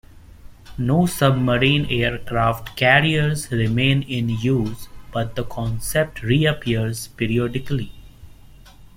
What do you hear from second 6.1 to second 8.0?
reappears periodically.